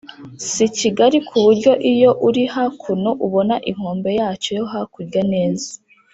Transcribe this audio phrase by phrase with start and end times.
[0.51, 5.69] si kigari ku buryo iyo uri hakuno ubona inkombe yacyo yo hakurya neza